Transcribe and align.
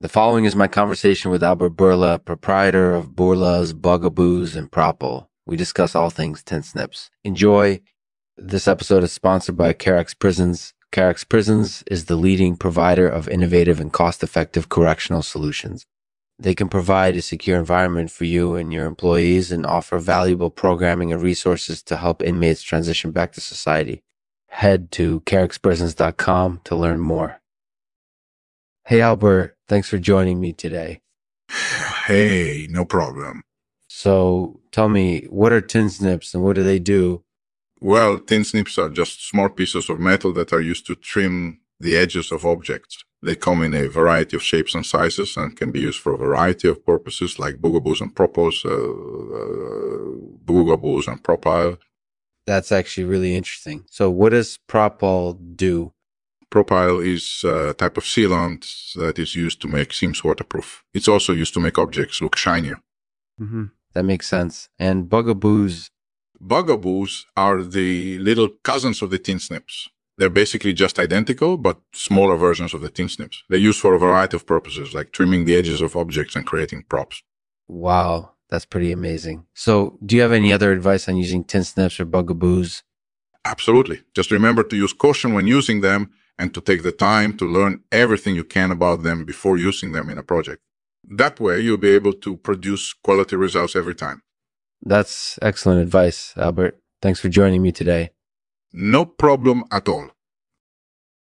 The 0.00 0.08
following 0.08 0.44
is 0.44 0.54
my 0.54 0.68
conversation 0.68 1.32
with 1.32 1.42
Albert 1.42 1.70
Bourla, 1.70 2.24
proprietor 2.24 2.94
of 2.94 3.16
Bourla's 3.16 3.72
Bugaboos 3.74 4.54
and 4.54 4.70
Propyl. 4.70 5.26
We 5.44 5.56
discuss 5.56 5.96
all 5.96 6.08
things 6.08 6.40
tin 6.44 6.62
snips. 6.62 7.10
Enjoy. 7.24 7.80
This 8.36 8.68
episode 8.68 9.02
is 9.02 9.10
sponsored 9.10 9.56
by 9.56 9.72
Carex 9.72 10.16
Prisons. 10.16 10.72
Carex 10.92 11.28
Prisons 11.28 11.82
is 11.90 12.04
the 12.04 12.14
leading 12.14 12.56
provider 12.56 13.08
of 13.08 13.28
innovative 13.28 13.80
and 13.80 13.92
cost 13.92 14.22
effective 14.22 14.68
correctional 14.68 15.22
solutions. 15.22 15.84
They 16.38 16.54
can 16.54 16.68
provide 16.68 17.16
a 17.16 17.20
secure 17.20 17.58
environment 17.58 18.12
for 18.12 18.24
you 18.24 18.54
and 18.54 18.72
your 18.72 18.86
employees 18.86 19.50
and 19.50 19.66
offer 19.66 19.98
valuable 19.98 20.50
programming 20.50 21.12
and 21.12 21.20
resources 21.20 21.82
to 21.82 21.96
help 21.96 22.22
inmates 22.22 22.62
transition 22.62 23.10
back 23.10 23.32
to 23.32 23.40
society. 23.40 24.04
Head 24.46 24.92
to 24.92 25.22
carexprisons.com 25.22 26.60
to 26.62 26.76
learn 26.76 27.00
more. 27.00 27.40
Hey, 28.86 29.00
Albert, 29.00 29.57
thanks 29.68 29.88
for 29.88 29.98
joining 29.98 30.40
me 30.40 30.52
today. 30.52 31.00
Hey, 32.06 32.66
no 32.70 32.84
problem. 32.84 33.42
So 33.88 34.60
tell 34.72 34.88
me, 34.88 35.26
what 35.28 35.52
are 35.52 35.60
tin 35.60 35.90
snips 35.90 36.34
and 36.34 36.42
what 36.42 36.56
do 36.56 36.62
they 36.62 36.78
do? 36.78 37.24
Well, 37.80 38.18
tin 38.18 38.44
snips 38.44 38.78
are 38.78 38.88
just 38.88 39.28
small 39.28 39.48
pieces 39.48 39.88
of 39.88 40.00
metal 40.00 40.32
that 40.32 40.52
are 40.52 40.60
used 40.60 40.86
to 40.86 40.94
trim 40.94 41.60
the 41.80 41.96
edges 41.96 42.32
of 42.32 42.44
objects. 42.44 43.04
They 43.22 43.34
come 43.34 43.62
in 43.62 43.74
a 43.74 43.88
variety 43.88 44.36
of 44.36 44.42
shapes 44.42 44.74
and 44.74 44.86
sizes 44.86 45.36
and 45.36 45.56
can 45.56 45.70
be 45.70 45.80
used 45.80 46.00
for 46.00 46.12
a 46.12 46.18
variety 46.18 46.68
of 46.68 46.84
purposes 46.84 47.38
like 47.38 47.56
boogaboos 47.56 48.00
and 48.00 48.14
propels, 48.14 48.64
uh, 48.64 48.70
uh, 48.70 48.74
bugaboos 50.44 51.08
and 51.08 51.22
propyl. 51.22 51.78
That's 52.46 52.72
actually 52.72 53.04
really 53.04 53.36
interesting. 53.36 53.84
So 53.90 54.10
what 54.10 54.30
does 54.30 54.58
propyl 54.68 55.38
do? 55.56 55.92
Propyl 56.50 57.04
is 57.04 57.44
a 57.44 57.74
type 57.74 57.96
of 57.96 58.04
sealant 58.04 58.94
that 58.94 59.18
is 59.18 59.34
used 59.34 59.60
to 59.62 59.68
make 59.68 59.92
seams 59.92 60.24
waterproof. 60.24 60.84
It's 60.94 61.08
also 61.08 61.32
used 61.32 61.54
to 61.54 61.60
make 61.60 61.78
objects 61.78 62.22
look 62.22 62.36
shinier. 62.36 62.80
Mm-hmm. 63.40 63.64
That 63.94 64.04
makes 64.04 64.28
sense. 64.28 64.68
And 64.78 65.08
bugaboos? 65.08 65.90
Bugaboos 66.40 67.24
are 67.36 67.62
the 67.62 68.18
little 68.18 68.48
cousins 68.62 69.02
of 69.02 69.10
the 69.10 69.18
tin 69.18 69.38
snips. 69.38 69.88
They're 70.16 70.30
basically 70.30 70.72
just 70.72 70.98
identical, 70.98 71.56
but 71.56 71.80
smaller 71.92 72.36
versions 72.36 72.74
of 72.74 72.80
the 72.80 72.90
tin 72.90 73.08
snips. 73.08 73.44
They're 73.48 73.58
used 73.58 73.80
for 73.80 73.94
a 73.94 73.98
variety 73.98 74.36
of 74.36 74.46
purposes, 74.46 74.94
like 74.94 75.12
trimming 75.12 75.44
the 75.44 75.54
edges 75.54 75.80
of 75.80 75.96
objects 75.96 76.34
and 76.34 76.46
creating 76.46 76.84
props. 76.88 77.22
Wow, 77.68 78.32
that's 78.50 78.64
pretty 78.64 78.90
amazing. 78.90 79.46
So, 79.54 79.98
do 80.04 80.16
you 80.16 80.22
have 80.22 80.32
any 80.32 80.52
other 80.52 80.72
advice 80.72 81.08
on 81.08 81.16
using 81.16 81.44
tin 81.44 81.62
snips 81.62 82.00
or 82.00 82.04
bugaboos? 82.04 82.82
Absolutely. 83.44 84.02
Just 84.14 84.30
remember 84.30 84.62
to 84.64 84.76
use 84.76 84.92
caution 84.92 85.34
when 85.34 85.46
using 85.46 85.80
them 85.82 86.10
and 86.38 86.54
to 86.54 86.60
take 86.60 86.82
the 86.82 86.92
time 86.92 87.36
to 87.36 87.44
learn 87.44 87.82
everything 87.90 88.34
you 88.34 88.44
can 88.44 88.70
about 88.70 89.02
them 89.02 89.24
before 89.24 89.56
using 89.56 89.92
them 89.92 90.08
in 90.08 90.18
a 90.18 90.22
project. 90.22 90.62
That 91.04 91.40
way, 91.40 91.60
you'll 91.60 91.78
be 91.78 91.90
able 91.90 92.12
to 92.12 92.36
produce 92.36 92.92
quality 92.92 93.36
results 93.36 93.74
every 93.74 93.94
time. 93.94 94.22
That's 94.82 95.38
excellent 95.42 95.80
advice, 95.80 96.34
Albert. 96.36 96.78
Thanks 97.02 97.20
for 97.20 97.28
joining 97.28 97.62
me 97.62 97.72
today. 97.72 98.10
No 98.72 99.04
problem 99.04 99.64
at 99.72 99.88
all. 99.88 100.10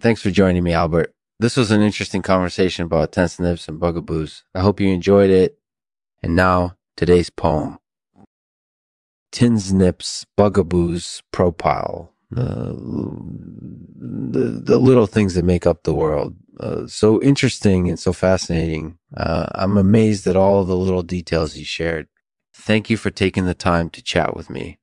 Thanks 0.00 0.22
for 0.22 0.30
joining 0.30 0.64
me, 0.64 0.72
Albert. 0.72 1.12
This 1.38 1.56
was 1.56 1.70
an 1.70 1.82
interesting 1.82 2.22
conversation 2.22 2.86
about 2.86 3.12
tin 3.12 3.28
snips 3.28 3.68
and 3.68 3.78
bugaboos. 3.78 4.44
I 4.54 4.60
hope 4.60 4.80
you 4.80 4.88
enjoyed 4.88 5.30
it. 5.30 5.58
And 6.22 6.34
now, 6.34 6.76
today's 6.96 7.30
poem. 7.30 7.78
Tinsnips 9.32 10.26
bugaboos, 10.36 11.22
propyl 11.32 12.10
uh, 12.36 12.72
the, 14.32 14.62
the 14.64 14.78
little 14.78 15.06
things 15.06 15.34
that 15.34 15.44
make 15.44 15.66
up 15.66 15.84
the 15.84 15.94
world. 15.94 16.36
Uh, 16.58 16.86
so 16.86 17.22
interesting 17.22 17.88
and 17.88 17.98
so 17.98 18.12
fascinating. 18.12 18.98
Uh, 19.16 19.46
I'm 19.54 19.78
amazed 19.78 20.26
at 20.26 20.36
all 20.36 20.64
the 20.64 20.76
little 20.76 21.02
details 21.02 21.56
you 21.56 21.64
shared. 21.64 22.08
Thank 22.54 22.90
you 22.90 22.96
for 22.96 23.10
taking 23.10 23.46
the 23.46 23.54
time 23.54 23.90
to 23.90 24.02
chat 24.02 24.36
with 24.36 24.50
me. 24.50 24.79